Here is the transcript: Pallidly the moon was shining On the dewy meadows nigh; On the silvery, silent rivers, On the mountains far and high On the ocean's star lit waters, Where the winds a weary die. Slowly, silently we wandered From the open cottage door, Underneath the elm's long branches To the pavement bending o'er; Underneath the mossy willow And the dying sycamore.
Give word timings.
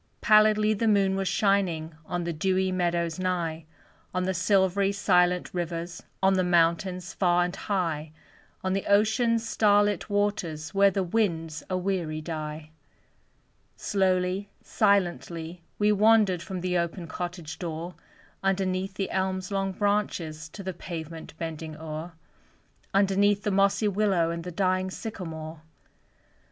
Pallidly 0.19 0.73
the 0.73 0.87
moon 0.87 1.15
was 1.15 1.27
shining 1.27 1.93
On 2.07 2.23
the 2.23 2.33
dewy 2.33 2.71
meadows 2.71 3.19
nigh; 3.19 3.65
On 4.15 4.23
the 4.23 4.33
silvery, 4.33 4.91
silent 4.91 5.53
rivers, 5.53 6.01
On 6.23 6.33
the 6.33 6.43
mountains 6.43 7.13
far 7.13 7.45
and 7.45 7.55
high 7.55 8.11
On 8.63 8.73
the 8.73 8.87
ocean's 8.87 9.47
star 9.47 9.83
lit 9.83 10.09
waters, 10.09 10.73
Where 10.73 10.89
the 10.89 11.03
winds 11.03 11.61
a 11.69 11.77
weary 11.77 12.19
die. 12.19 12.71
Slowly, 13.75 14.49
silently 14.63 15.61
we 15.77 15.91
wandered 15.91 16.41
From 16.41 16.61
the 16.61 16.79
open 16.79 17.05
cottage 17.05 17.59
door, 17.59 17.93
Underneath 18.41 18.95
the 18.95 19.11
elm's 19.11 19.51
long 19.51 19.71
branches 19.71 20.49
To 20.49 20.63
the 20.63 20.73
pavement 20.73 21.37
bending 21.37 21.77
o'er; 21.77 22.13
Underneath 22.91 23.43
the 23.43 23.51
mossy 23.51 23.87
willow 23.87 24.31
And 24.31 24.43
the 24.43 24.49
dying 24.51 24.89
sycamore. 24.89 25.61